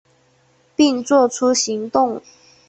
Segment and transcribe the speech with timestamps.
[0.75, 2.23] 并做出行动